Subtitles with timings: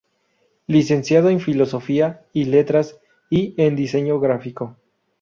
[0.65, 4.77] Licenciado en Filosofía y Letras y en Diseño gráfico.